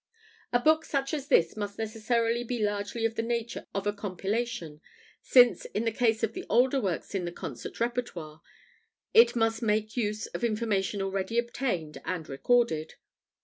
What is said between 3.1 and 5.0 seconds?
the nature of a compilation,